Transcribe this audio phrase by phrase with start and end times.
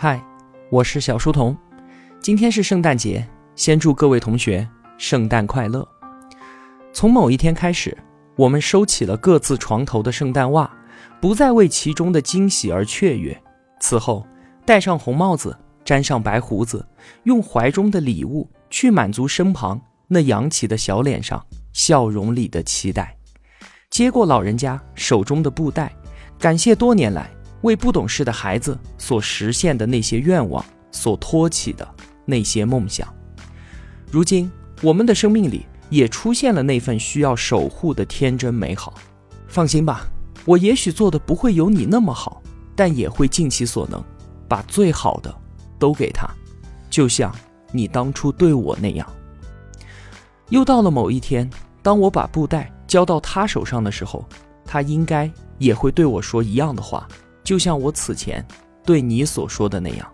[0.00, 0.24] 嗨，
[0.70, 1.58] 我是小书童。
[2.20, 4.64] 今天是圣诞节，先祝各位同学
[4.96, 5.84] 圣诞快乐。
[6.92, 7.98] 从某一天开始，
[8.36, 10.70] 我们收起了各自床头的圣诞袜，
[11.20, 13.36] 不再为其中的惊喜而雀跃。
[13.80, 14.24] 此后，
[14.64, 16.86] 戴上红帽子，粘上白胡子，
[17.24, 23.16] 用怀中的礼物去满足身旁那扬起的小脸上笑容里的期待。
[23.90, 25.92] 接过老人家手中的布袋，
[26.38, 27.28] 感谢多年来
[27.62, 31.86] 为不懂事的孩子所实现的那些愿望，所托起的
[32.24, 33.06] 那些梦想。
[34.10, 34.50] 如今，
[34.82, 38.94] 我们的生命里也出现了那份需要守护的天真美好。
[39.46, 40.06] 放心吧，
[40.44, 42.42] 我也许做的不会有你那么好，
[42.76, 44.02] 但也会尽其所能，
[44.48, 45.34] 把最好的
[45.78, 46.28] 都给他，
[46.88, 47.34] 就像
[47.72, 49.06] 你当初对我那样。
[50.48, 51.48] 又到了某一天，
[51.82, 52.72] 当我把布袋。
[52.88, 54.24] 交到他手上的时候，
[54.64, 57.06] 他应该也会对我说一样的话，
[57.48, 58.46] 就像我此前
[58.84, 60.06] 对你所说的那样。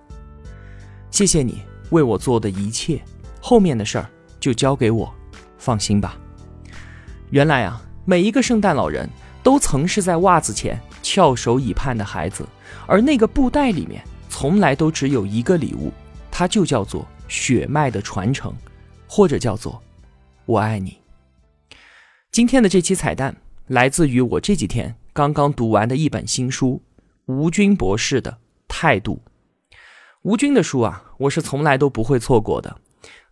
[1.11, 3.03] 谢谢你为我做的一切，
[3.41, 4.09] 后面的事儿
[4.39, 5.13] 就交给我，
[5.59, 6.17] 放心吧。
[7.31, 9.11] 原来啊，每一个圣诞老人
[9.43, 12.47] 都曾是在袜子前翘首以盼的孩子，
[12.87, 15.93] 而那个布袋里面从来都只有一个礼物，
[16.31, 18.55] 它就叫做血脉的传承，
[19.09, 19.83] 或者叫做
[20.47, 20.99] 我爱你。
[22.31, 23.35] 今天的这期彩蛋
[23.67, 26.81] 来自于我这几天刚刚读完的一本新书——
[27.27, 29.23] 吴军博士的态度。
[30.23, 32.79] 吴军的书啊，我是从来都不会错过的。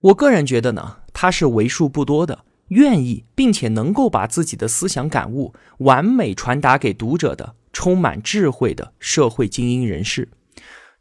[0.00, 10.28] 我个人觉得呢，他是为数不多的愿意并且能够把自己的思想感悟完美传达给读者的充满智慧的社会精英人士。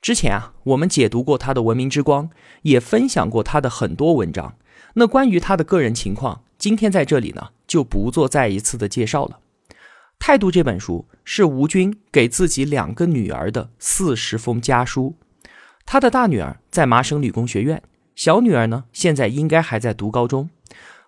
[0.02, 2.30] 之前啊，我们解读过他的《文明之光》，
[2.64, 4.56] 也分享过他的很多文章。
[4.96, 7.50] 那关于他的个人情况，今天在这里呢。
[7.72, 9.40] 就不做再一次的介绍了。
[10.22, 15.16] 《态度》这本书是吴军给自己两个女儿的四十封家书。
[15.84, 17.82] 他的大女儿在麻省理工学院，
[18.14, 20.52] 小女儿呢现在应该还在读高中。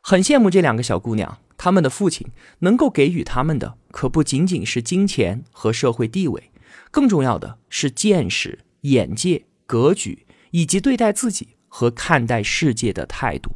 [0.01, 2.25] 很羡慕这两个小姑娘，他们的父亲
[2.59, 6.49] 能够给予他们的可不仅仅是金钱和社会地位，
[6.89, 13.51] 更重要的是见识、眼界、格局以及对待自己和看待世界的态度。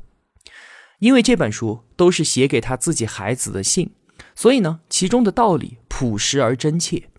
[1.00, 3.92] 因为这本书都是写给他自己孩子的信，
[4.38, 7.10] 所以呢，其中的道理朴实而真切。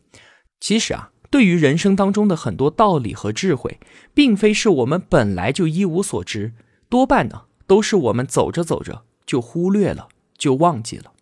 [0.60, 3.80] 其实啊，对于人生当中的很多道理和智慧，
[4.14, 6.52] 并非是我们本来就一无所知，
[6.88, 10.06] 多半呢都是我们走着走着就忽略了，
[10.38, 11.12] 就忘记了。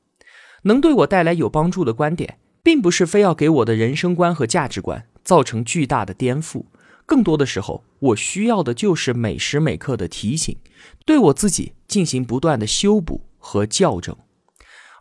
[0.65, 6.67] 能对我带来有帮助的观点，并不是非要给我的人生观和价值观造成巨大的颠覆。
[7.07, 10.59] 更多的时候，我需要的就是每时每刻的提醒，
[11.07, 14.15] 对我自己进行不断的修补和校正。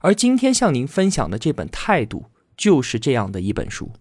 [0.05, 2.19] 而今天向您分享的这本《态度》
[2.55, 3.91] 就是这样的一本书。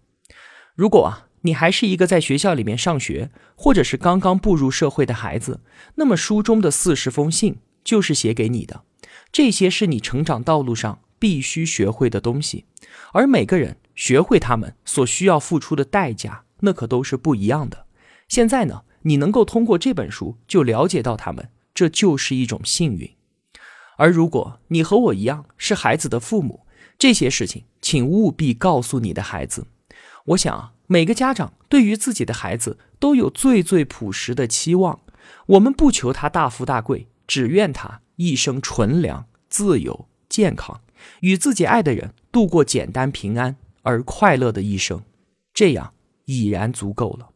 [0.74, 5.62] 如果啊，你还是一个在学校里面上学，或者是刚刚步入社会的孩子，
[5.94, 8.82] 那么书中的四十封信就是写给你的。
[9.32, 12.66] 这些是你成长道路上必须学会的东西，
[13.14, 17.86] 而每个人学会他们所需要付出的代价，那可都是不一样的。
[18.28, 23.10] 现在呢，你能够通过这本书就了解到他们，这就是一种幸运。
[23.96, 26.66] 而如果你和我一样是孩子的父母，
[26.98, 29.66] 这些事情请务必告诉你的孩子。
[30.26, 35.00] 我想啊，每个家长对于自己的孩子都有最最朴实的期望。
[35.46, 40.80] 我们不求他大富大贵，只愿他一生纯良、自由、健康，
[41.20, 45.02] 与自己爱的人度过简单、平安而快乐的一生，
[45.52, 45.92] 这样
[46.24, 47.30] 已然足够了。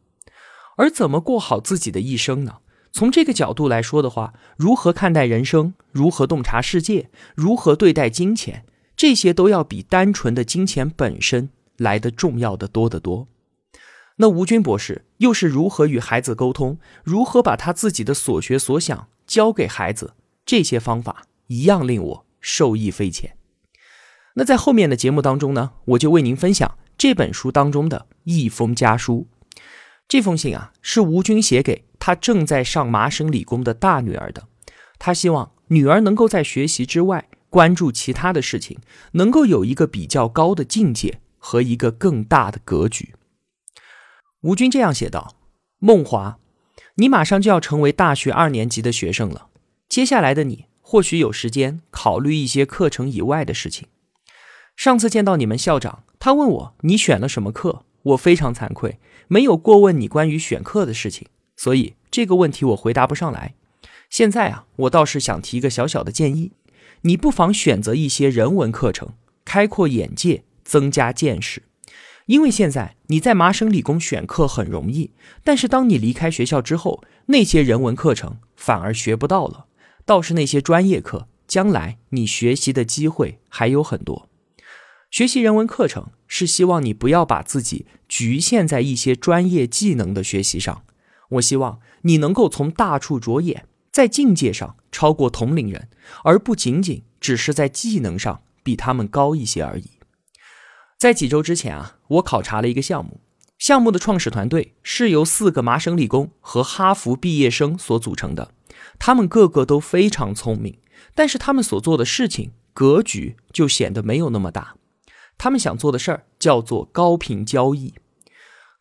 [0.77, 2.57] 而怎么过好自己的一生呢？
[2.91, 8.65] 从这个角度来说的话，如何看待人生，如何洞察世界，如何对待金钱，
[8.97, 13.27] 这些都要比单纯的金钱本身来的重要的多得多。
[14.17, 20.13] 那吴军博士又是如何与孩子沟通，如何把他自己的所学所想教给孩子？
[20.45, 23.37] 这些方法一样令我受益匪浅。
[24.33, 29.27] 那在后面的节目当中呢，我就为您分享这本书当中的一封家书。
[30.07, 34.47] 这封信啊，是吴军写给他正在上麻省理工的大女儿的。
[34.97, 38.79] 他希望女儿能够在学习之外关注其他的事情，
[39.11, 43.13] 能够有一个比较高的境界和一个更大的格局。
[44.41, 45.35] 吴军这样写道
[45.77, 46.39] ：“梦华，
[46.95, 49.49] 你马上就要成为大学二年级的学生了。
[49.87, 53.87] 接下来的你或许有时间考虑一些课程以外的事情。
[54.75, 58.97] 上次见到你们校长，他问我你选了什么课。”我非常惭愧，
[59.27, 61.27] 没有过问你关于选课的事情，
[61.57, 63.53] 所以这个问题我回答不上来。
[64.09, 66.51] 现在啊，我倒是想提一个小小的建议，
[67.01, 69.13] 你不妨选择一些人文课程，
[69.45, 71.63] 开阔眼界，增加见识。
[72.25, 75.11] 因为现在你在麻省理工选课很容易，
[75.43, 79.65] 但是当你离开学校之后，那些人文课程反而学不到了，
[80.05, 84.29] 倒是那些专业课，将来你学习的机会还有很多。
[85.09, 90.83] 学习人文课程是希望你不要把自己局限在一些专业技能的学习上，
[91.29, 95.89] 我希望你能够从大处着眼，在境界上超过同龄人，
[96.23, 99.91] 而不仅仅只是在技能上比他们高一些而已。
[100.97, 103.21] 在几周之前啊，我考察了一个项目，
[103.57, 108.51] 项目的创始团队是由四个麻省理工和哈佛毕业生所组成的，
[108.97, 110.77] 他们个个都非常聪明，
[111.15, 114.75] 但是他们所做的事情格局就显得没有那么大。
[115.37, 117.93] 他们想做的事儿叫做高频交易。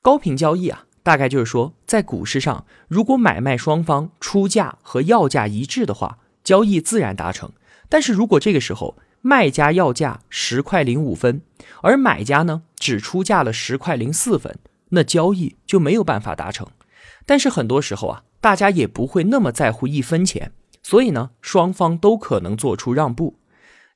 [0.03, 7.50] 高频交易啊，大概就是说，在股市上，如果买卖双方出价和要价一致的话，交易自然达成。
[7.88, 11.40] 但是如果这个时候，卖家要价十块零五分，
[11.81, 14.58] 而买家呢只出价了十块零四分，
[14.90, 16.69] 那交易就没有办法达成。
[17.25, 20.52] 但是很多时候啊，大家也不会那么在乎一分钱，
[20.82, 23.38] 所以呢，双方都可能做出让步。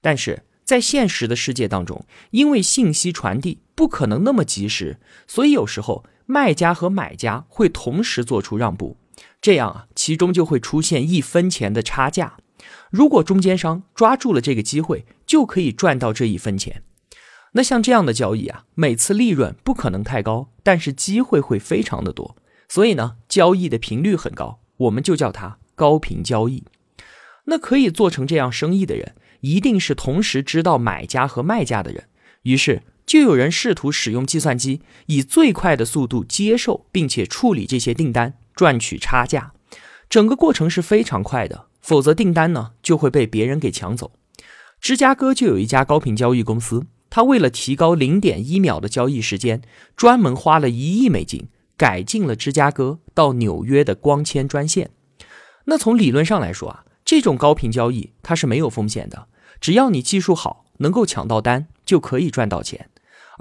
[0.00, 8.96] 但是在现实的世界当中，因为信息传递不可能那么及时，所以有时候卖家和买家会同时做出让步，
[9.40, 12.36] 这样啊，其中就会出现一分钱的差价。
[12.90, 16.82] 如果中间商抓住了这个机会，就可以赚到这一分钱。
[17.52, 22.36] 那像这样的交易啊，每次利润不可能太高，但是机会会非常的多。
[22.68, 26.64] 所以呢，交易的频率很高，我们就叫它高频交易。
[27.44, 32.04] 那可以做成这样生意的人，一定是同时知道买家和卖家的人。
[32.42, 39.52] 于是就有人试图使用计算机，以最快的速度接受并且处理这些订单，赚取差价。
[40.08, 41.66] 整个过程是非常快的。
[41.82, 44.12] 否则订单呢就会被别人给抢走。
[44.80, 49.60] 芝加哥就有一家高频交易公司，他为了提高零点一秒的交易时间，
[49.94, 54.88] 专门花了一亿美金改进了芝加哥到纽约的光纤专线。
[55.66, 59.26] 那从理论上来说啊，这种高频交易它是没有风险的，
[59.60, 62.88] 只要你技术好，能够抢到单，就可以赚到钱。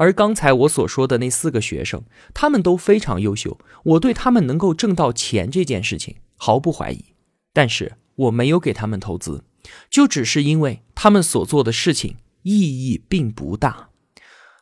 [0.01, 2.03] 而刚才我所说的那四个学生，
[2.33, 7.13] 他们都非常优秀，我对他们能够挣到钱这件事情毫不怀疑。
[7.53, 7.93] 但是。
[8.15, 9.45] 我没有给他们投资，
[9.89, 13.89] 就只是因为他们所做的事情意义并不大。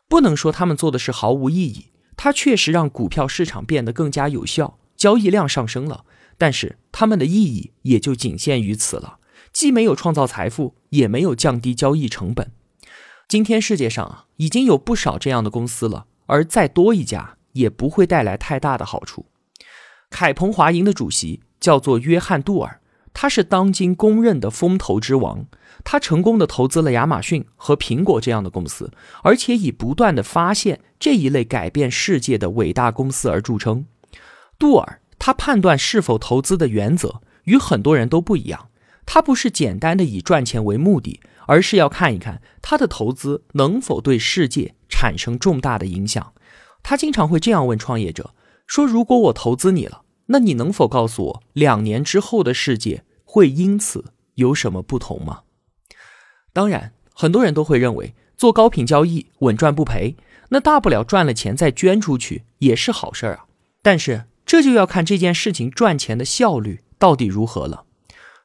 [0.07, 6.05] 不能说他们做的是毫无意义，它确实让股票市场变得更加有效，交易量上升了。
[6.37, 9.17] 但是他们的意义也就仅限于此了，
[9.51, 12.53] 既没有创造财富，也没有降低交易成本。
[13.29, 19.27] 今天世界上啊，已经有不少这样的公司了，而再多一家也不会带来太大的好处。
[20.09, 22.81] 凯鹏华银的主席叫做约翰杜尔。
[23.13, 25.45] 他是当今公认的风投之王，
[25.83, 28.91] 他成功的投资了亚马逊和苹果这样的公司，
[29.21, 33.85] 而且以不断的发现这一类改变世界的伟大公司而著称。
[34.57, 38.69] 杜尔他判断是否投资的原则与很多人都不一样，
[39.05, 46.33] 他不是简单的以赚钱为目的，而是要看一看他的投资能否对世界产生重大的影响。
[46.83, 48.35] 他经常会这样问创业者
[48.67, 55.41] 说：“如果我投资你了？”那你能否告诉我，两年之后的世界会因此有什么不同吗？
[56.53, 60.15] 当然，很多人都会认为做高频交易稳赚不赔，
[60.49, 63.45] 那大不了赚了钱再捐出去也是好事儿啊。
[63.81, 67.85] 但是这就要看这件事情赚钱的效率到底如何了。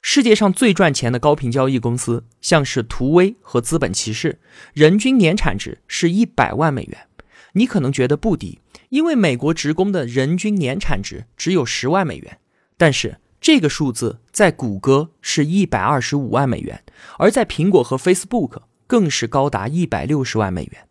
[0.06, 4.38] 世界上最赚钱的高频交易公司，像是图威和资本骑士，
[4.74, 7.06] 人均年产值是一百万美元。
[7.54, 8.60] 你可能觉得不低。
[8.90, 12.38] 因为美国职工的人均年产值只有十万美元，
[12.76, 16.84] 但是这个数字在谷歌是一百二十五万美元，
[17.18, 20.86] 而在苹果和 Facebook 更是高达一百六十万美元。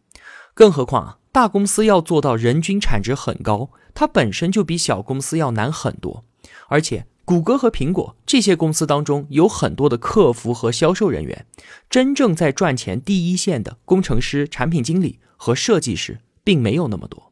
[0.55, 6.25] 更何况啊，大公司要做到人均产值很高，它本身就比小公司要难很多。
[6.67, 11.46] 而且，谷歌和苹果这些公司当中有很多的客服和销售人员，
[11.89, 17.32] 真正在赚钱第一线的工程师、产品经理和设计师并没有那么多。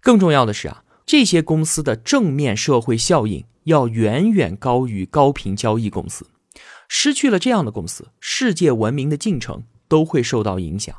[0.00, 6.26] 更重要的是啊，这些公司的正面社会效应要远远高于高频交易公司。
[6.88, 10.94] 失去了这样的公司，世界文明的进程都会受到影响。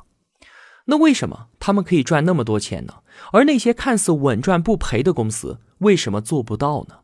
[0.86, 2.96] 那为什么他们可以赚那么多钱呢？
[3.34, 6.96] 而那些看似稳赚不赔的公司为什么做不到呢？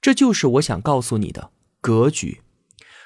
[0.00, 1.50] 这就是我想告诉你的
[1.80, 2.42] 格局。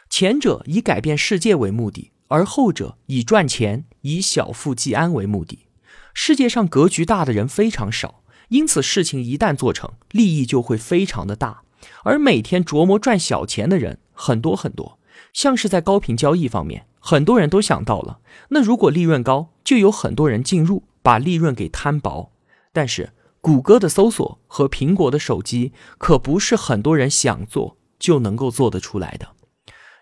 [0.09, 5.67] 前者以改变世界为目的，而后者以赚钱、以小富即安为目的。
[6.13, 8.23] 世界上格局大的人非常少。
[8.49, 11.63] 因此，事情一旦做成，利益就会非常的大。
[12.03, 14.99] 而每天琢磨赚小钱的人很多很多，
[15.33, 18.19] 像是在高频交易方面，很多人都想到了，
[18.49, 22.33] 那如果利润高，就有很多人进入，把利润给摊薄。
[22.73, 29.35] 但是谷歌的搜索和苹果的手机可不是很多人想做就能够做得出来的。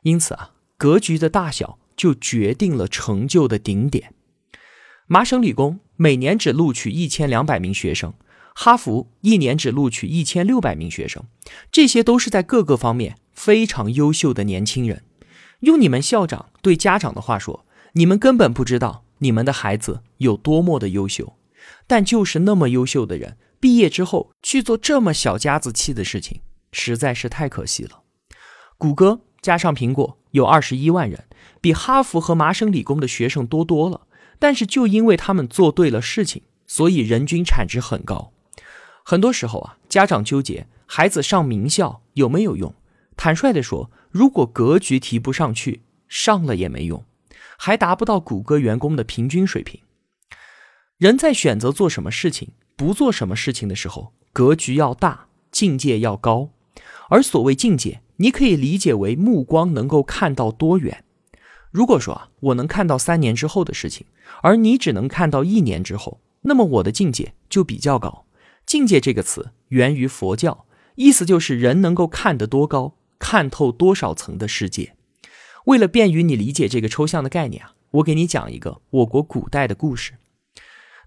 [0.02, 4.14] 因此啊，格局的大小就决定了成就的顶点。
[5.06, 8.12] 麻省理工每年只录取一千两百名学生，
[8.54, 11.24] 哈佛一年只录取一千六百名学生，
[11.72, 15.04] 这些都是在各个方面非常优秀的年轻人。
[15.60, 17.64] 用你们校长对家长的话说，
[17.94, 21.34] 你们根本不知道你们的孩子有多么的优秀，
[21.86, 26.40] 但就是那么优秀的人，毕业之后去做这么小家子气的事情，
[26.72, 28.02] 实在是太可惜了。
[28.76, 31.24] 谷歌加上苹果有二十一万人，
[31.60, 34.02] 比哈佛和麻省理工的学生多多了。
[34.40, 38.32] 但是就因为他们做对了事情，所以人均产值很高。
[39.04, 42.72] 很多时候啊，家长纠结孩子上名校有没有用。
[43.16, 47.04] 坦率地说，如果格局提不上去，上了也没用，
[47.56, 49.80] 还达不到谷歌员工的平均水平。
[50.98, 56.50] 人在选择做什么事情、不做什么事情的时候，格局要大，境界要高。
[57.08, 61.04] 而所谓境界，你可以理解为目光能够看到多远。
[61.70, 64.08] 如果说啊，我能看到三年之后的事情，
[64.42, 68.24] 而你只能看到一年之后，那么我的境界就比较高。
[68.66, 74.96] 境界这个词源于佛教，意思就是人能够看得多高，看透多少层的世界。
[75.66, 80.14] 为了便于你理解这个抽象的概念啊，我给你讲一个我国古代的故事。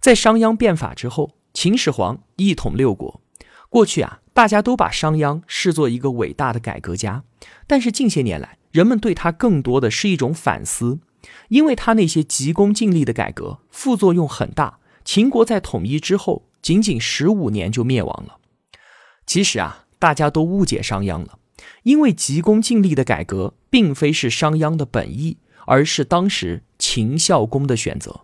[0.01, 3.22] 在商鞅变法之后，秦始皇一统六国。
[3.70, 7.24] 过去啊，大家都把商鞅视作一个伟大的改革家，
[7.67, 11.00] 但是近些年来，人们对他更多的是一种反思，
[11.50, 14.79] 因为他那些急功近利的改革副作用很大。
[15.05, 18.39] 秦国在统一之后，仅仅十五年就灭亡了。
[19.27, 21.38] 其实啊，大家都误解商鞅了，
[21.84, 28.22] 因为急功近利的改革并非是商鞅的本意，而是当时秦孝公的选择。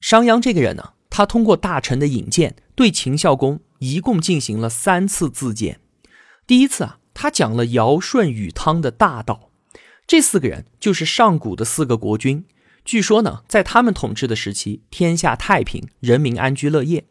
[0.00, 5.80] 商鞅这个人呢，他通过大臣的引荐，对秦孝公一共进行了三次自荐。
[6.46, 9.50] 第一次啊，他讲了尧舜禹汤的大道。
[10.06, 12.44] 这四个人就是上古的四个国君。
[12.84, 17.04] 据说呢，在他们统治的时期，天下太平，人民安居乐业，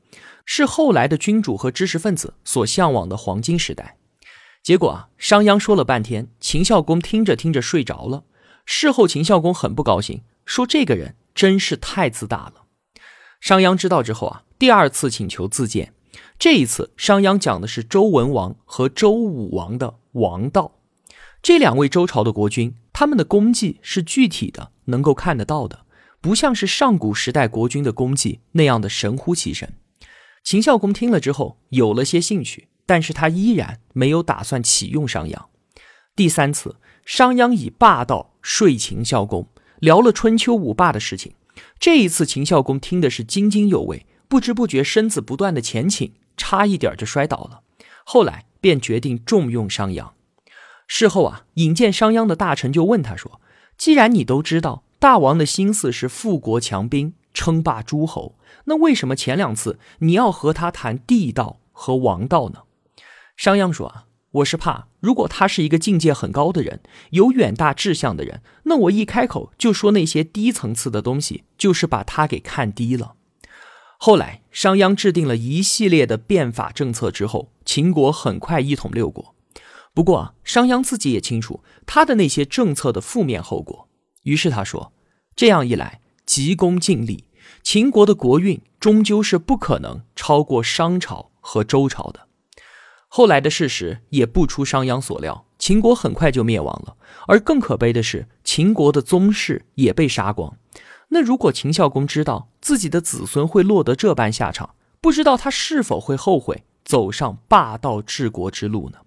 [0.45, 3.97] 是后来的君主和知识分子所向往的黄金时代。
[4.63, 8.23] 结果啊，商鞅说了半天，秦孝公听着听着睡着了。
[8.65, 12.64] 事后，秦孝公很不高兴，说这个人真是太自大了。
[13.45, 15.93] 商鞅知道之后啊，第二次请求自荐。
[16.39, 20.79] 这一次，商鞅讲的是周文王和周武王的王道。
[21.43, 22.73] 这两位周朝的国君。
[22.91, 25.85] 他们的功绩是具体的，能够看得到的，
[26.21, 29.75] 不像是上古时代国君的功绩那样的神乎其神。
[30.43, 35.37] 秦孝公听了之后有了些兴趣，但是他依然没有打算启用商鞅。
[36.15, 39.47] 第三次，商鞅以霸道说秦孝公，
[39.79, 41.33] 聊了春秋五霸的事情。
[41.79, 47.61] 这一次，秦孝公听的是津津有味，不知不觉身子不断的前倾，差一点就摔倒了。
[48.03, 50.11] 后来便决定重用商鞅。
[50.87, 53.41] 事后啊，引荐商鞅的大臣就问他说
[53.77, 62.61] ：“既然你都知道大王的心思是富国强兵、称霸诸侯，那为什么前两次你要和他谈地道和王道呢？”
[63.35, 73.15] 商鞅说：“啊，我是怕如果他是一个境界很高的人，有远大志向的人，那我一开口就说那些低层次的东西，就是把他给看低了。”
[73.97, 79.35] 后来，商鞅制定了一系列的变法政策之后，秦国很快一统六国。
[79.93, 83.87] 不过，商鞅自己也清楚他的那些政策的负面后果，
[84.23, 84.91] 于是他说
[85.33, 87.23] ：“这样一来，急功近利，
[87.63, 92.24] 秦国的国运终究是不可能超过商朝和周朝的。”
[93.07, 96.97] 后来的事实也不出商鞅所料，秦国很快就灭亡了。
[97.27, 100.57] 而更可悲的是，秦国的宗室也被杀光。
[101.09, 108.97] 那如果秦孝公知道自己的子孙会落得这般下场，不知道他是否会后悔走上霸道治国之路呢？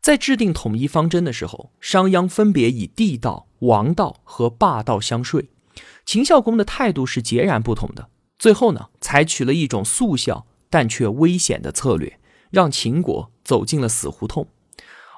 [0.00, 5.50] 在制定统一方针的时候，商鞅分别以地道、王道和霸道相税，
[6.06, 8.08] 秦孝公的态度是截然不同的。
[8.38, 14.46] 最后呢，采取了一种速效但却危险的策略，让秦国走进了死胡同。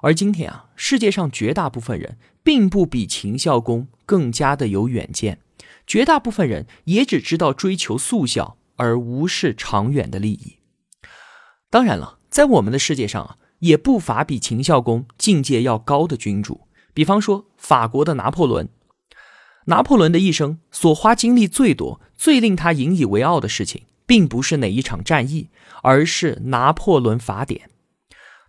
[0.03, 5.41] 而今天啊，世界上绝大部分人并不比秦孝公更加的有远见，
[5.87, 10.59] 绝大部分人也只知道追求速效，而无视长远的利益。
[11.69, 13.37] 当然了，在我们的世界上啊。
[13.61, 16.63] 也不乏比秦孝公境界要高的君主，
[16.95, 18.71] 比方说法国的拿破仑。
[19.67, 25.51] 拿破仑的一生所花精力最多、最令他引以为傲的事情，并不是哪一场战役，
[25.85, 27.71] 而是《拿破仑法典》。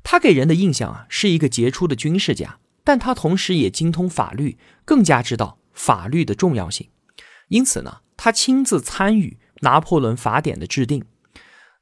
[0.02, 6.90] 他给人的印象啊，是一个杰出的军事家，但他同时也精通法律，更加知道法律的重要性。
[7.50, 11.06] 因此呢，他亲自参与《拿破仑法典》的制定。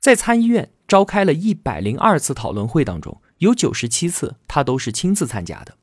[0.02, 5.78] 在参议院召开了一百零二次讨论会当中，有九十七次他都是亲自参加的。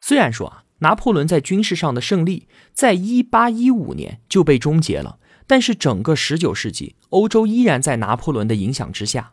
[0.00, 9.32] 虽然说啊，拿破仑在军事上的胜利在一八一五年就被终结了，但是整个十九世纪，欧洲依然在拿破仑的影响之下。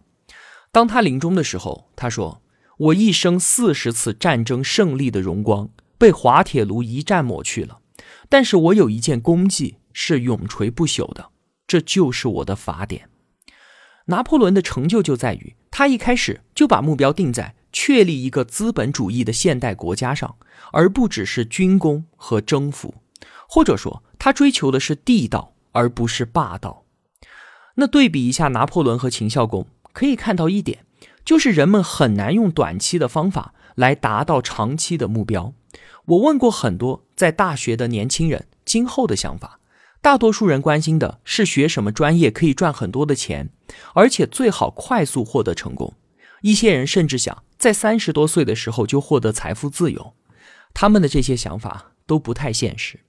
[0.72, 2.41] 当他临终的时候，他说
[2.77, 7.79] ：“我一生四十次战争胜利的荣光被滑铁卢一战抹去了，
[8.29, 11.29] 但是我有一件功绩是永垂不朽的，
[11.67, 13.10] 这就是我的法典。”
[14.07, 20.36] 拿破仑的成就就在于他一开始就把目标定在确立一个资本主义的现代国家上，
[20.72, 22.95] 而不只是军功和征服，
[23.50, 26.86] 或者说他追求的是地道而不是霸道。
[27.75, 30.86] 那对比一下拿破仑和秦孝公，可以看到一点，
[31.24, 35.53] 就是人们很难用短期的方法来达到长期的目标。
[36.05, 39.60] 我问过很多在大学的年轻人，今后的想法。
[40.01, 43.50] 大多数人关心的是学什么专业可以赚很多的钱，
[43.96, 45.94] 而且最好快速获得成功。
[46.41, 50.13] 一些人甚至想在三十多岁的时候就获得财富自由。
[50.75, 53.00] 他们的这些想法都不太现实。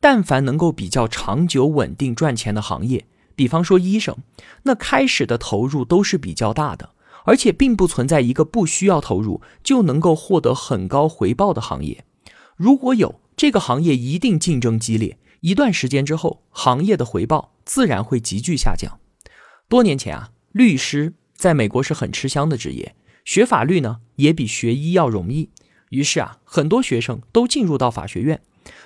[0.00, 4.16] 但凡能够比较长久稳定赚钱的行业，比方说医生，
[4.62, 6.90] 那开始的投入都是比较大的，
[7.24, 12.04] 而且并不存在一个不需要投入就能够获得很高回报的行业。
[12.56, 15.18] 如果有，这个行业一定竞争激烈。
[15.40, 18.98] 一段时间之后，行业的回报自然会急剧下降。
[19.68, 25.50] 多年前啊，律师在美国是很吃香的职业，学法律呢也比学医要容易。
[25.90, 28.40] 于是啊，很多学生都进入到法学院。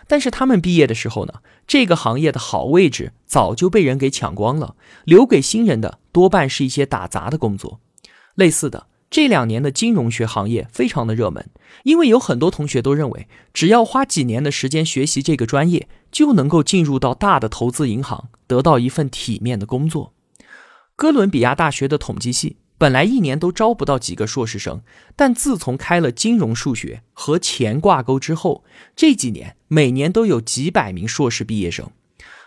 [0.07, 1.35] 但是他们毕业的时候呢，
[1.67, 7.81] 这个行业的好位置早就被人给抢光了，留给新人的多半是一些打杂的工作。
[8.35, 8.87] 类似的。
[9.11, 11.51] 这两年的金融学行业非常的热门，
[11.83, 20.13] 因为有很多同学都认为，只要花几年的时间学习这个专业，就能够进入到大的投资银行，得到一份体面的工作。
[20.95, 24.81] 哥伦比亚大学的统计系本来一年都招不到几个硕士生，
[25.15, 28.65] 但自从开了金融数学和钱挂钩之后，
[28.97, 31.91] 这几年每年都有几百名硕士毕业生。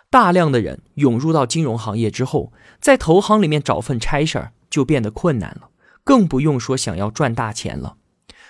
[0.10, 5.70] 大量的人涌入到金融行业之后，在投行里面找份差事儿就变得困难了。
[6.04, 7.98] 更不用说想要赚大钱了，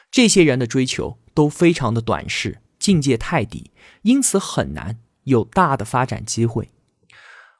[0.10, 3.72] 这些人的追求都非常的短视，境界太低，
[4.04, 6.70] 因此很难有大的发展机会。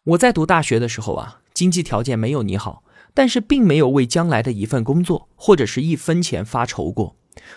[0.06, 2.84] 我在读大学的时候啊，经济条件没有你好，
[3.14, 7.16] 但是并没有为将来的一份工作或者是一分钱发愁过。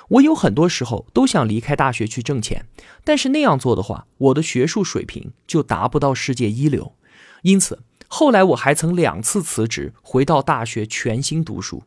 [0.09, 2.67] 我有很多时候都想离开大学去挣钱，
[3.05, 6.95] 但是那样做的话，我的学术水平就达不到世界一流，
[7.43, 7.83] 因此。
[8.09, 11.83] 后来我还曾两次辞职，回到大学全心读书，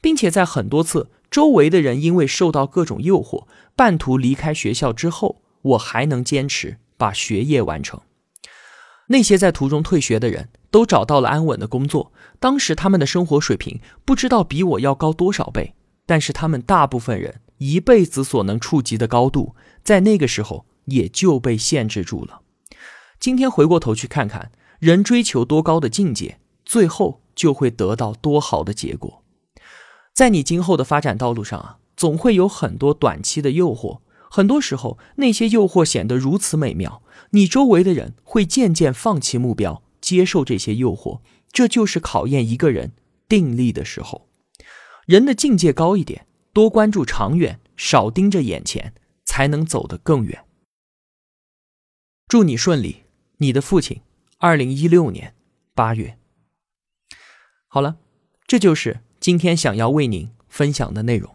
[0.00, 8.00] 并且在很多次周围的人因为受到各种诱惑，半途离开学校之后，我还能坚持把学业完成。
[9.08, 15.72] 那些在途中退学的人都找到了安稳的工作，当时他们的生活水平不知道比我要高多少倍，
[16.04, 22.40] 但是他们大部分人一辈子所能触及的高度，在那个时候也就被限制住了。
[23.20, 24.50] 今天回过头去看看。
[24.80, 29.22] 人追求多高的境界，最后就会得到多好的结果。
[30.12, 34.00] 在你今后的发展道路上啊，总会有很多短期的诱惑。
[34.28, 41.22] 很多时候，那些诱惑显得如此美妙，你周围的人会渐渐放弃目标，接受这些诱惑。
[41.50, 42.92] 这就是考验一个人
[43.26, 44.28] 定力的时候。
[45.06, 48.92] 人的境界高一点，多关注长远，少盯着眼前，
[49.24, 50.44] 才能走得更远。
[52.28, 53.04] 祝你顺利，
[53.38, 54.02] 你的父亲。
[54.38, 55.34] 二零一六年
[55.74, 56.18] 八月，
[57.66, 57.96] 好了，
[58.46, 61.34] 这就是今天想要为您分享的内容。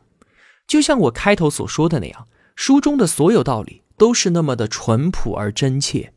[0.67, 6.13] 就像我开头所说的那样，书中的所有道理都是那么的淳朴而真切。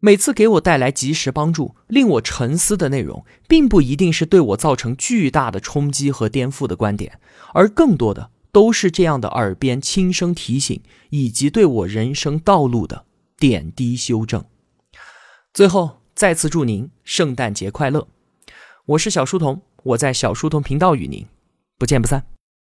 [0.00, 7.20] 每次给我带来及时帮助、令我沉思的内容，并不一定是对我造成巨大的冲击和颠覆的观点，
[7.54, 13.04] 而更多的都是这样的耳边轻声提醒，以及对我人生道路的
[13.38, 14.44] 点滴修正。
[15.54, 16.00] 最后。
[16.12, 18.06] 再次祝您圣诞节快乐！
[18.84, 21.26] 我是小书童，我在小书童频道与您
[21.78, 22.26] 不见不散。